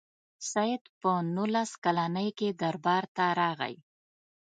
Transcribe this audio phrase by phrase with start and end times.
[0.51, 3.75] سید په نولس کلني کې دربار ته راغی.